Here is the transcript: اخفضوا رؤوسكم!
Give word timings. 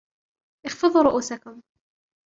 اخفضوا 0.65 1.01
رؤوسكم! 1.03 1.61